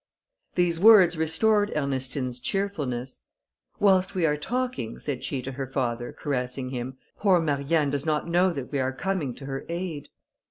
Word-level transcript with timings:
These 0.55 0.79
words 0.79 1.15
restored 1.15 1.71
Ernestine's 1.75 2.39
cheerfulness. 2.39 3.21
"Whilst 3.79 4.15
we 4.15 4.25
are 4.25 4.35
talking," 4.35 4.97
said 4.97 5.23
she 5.23 5.43
to 5.43 5.51
her 5.51 5.67
father, 5.67 6.11
caressing 6.11 6.71
him, 6.71 6.97
"poor 7.19 7.39
Marianne 7.39 7.91
does 7.91 8.03
not 8.03 8.27
know 8.27 8.51
that 8.51 8.71
we 8.71 8.79
are 8.79 8.93
coming 8.93 9.35
to 9.35 9.45
her 9.45 9.63
aid." 9.69 10.09